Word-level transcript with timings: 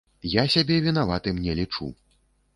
Я 0.35 0.45
сябе 0.53 0.77
вінаватым 0.87 1.45
не 1.45 1.57
лічу. 1.61 1.93